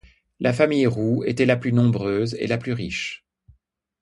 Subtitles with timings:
[0.39, 3.23] La famille Roux était la plus nombreuse et la plus riche.